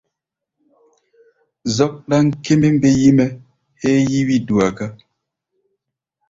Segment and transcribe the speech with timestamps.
[1.75, 3.27] Zɔ́k ɗáŋ kémbémbé yí-mɛ́
[3.79, 4.87] héé yí wí-dua gá.